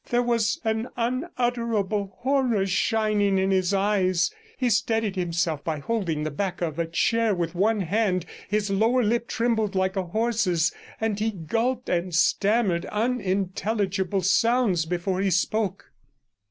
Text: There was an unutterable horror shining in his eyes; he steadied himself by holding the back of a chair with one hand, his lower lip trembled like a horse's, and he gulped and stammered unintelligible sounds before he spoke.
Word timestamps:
There 0.09 0.23
was 0.23 0.59
an 0.63 0.87
unutterable 0.97 2.15
horror 2.21 2.65
shining 2.65 3.37
in 3.37 3.51
his 3.51 3.71
eyes; 3.71 4.33
he 4.57 4.67
steadied 4.67 5.15
himself 5.15 5.63
by 5.63 5.77
holding 5.77 6.23
the 6.23 6.31
back 6.31 6.59
of 6.59 6.79
a 6.79 6.87
chair 6.87 7.35
with 7.35 7.53
one 7.53 7.81
hand, 7.81 8.25
his 8.49 8.71
lower 8.71 9.03
lip 9.03 9.27
trembled 9.27 9.75
like 9.75 9.95
a 9.95 10.05
horse's, 10.05 10.71
and 10.99 11.19
he 11.19 11.29
gulped 11.29 11.87
and 11.87 12.15
stammered 12.15 12.85
unintelligible 12.87 14.21
sounds 14.23 14.87
before 14.87 15.21
he 15.21 15.29
spoke. 15.29 15.91